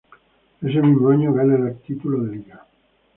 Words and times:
Ese 0.63 0.81
mismo 0.81 1.09
año 1.09 1.31
gana 1.31 1.55
el 1.69 1.77
título 1.83 2.23
de 2.23 2.37
Liga. 2.37 2.65